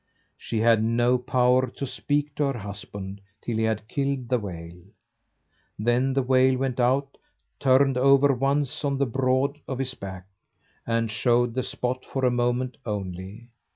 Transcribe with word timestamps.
She 0.35 0.61
had 0.61 0.81
no 0.83 1.19
power 1.19 1.67
to 1.69 1.85
speak 1.85 2.33
to 2.33 2.45
her 2.45 2.57
husband 2.57 3.21
till 3.39 3.57
he 3.57 3.65
had 3.65 3.87
killed 3.87 4.29
the 4.29 4.39
whale. 4.39 4.81
Then 5.77 6.13
the 6.13 6.23
whale 6.23 6.57
went 6.57 6.79
out, 6.79 7.19
turned 7.59 7.99
over 7.99 8.33
once 8.33 8.83
on 8.83 8.97
the 8.97 9.05
broad 9.05 9.59
of 9.67 9.77
his 9.77 9.93
back, 9.93 10.25
and 10.87 11.11
showed 11.11 11.53
the 11.53 11.61
spot 11.61 12.03
for 12.03 12.25
a 12.25 12.31
moment 12.31 12.77
only. 12.83 13.51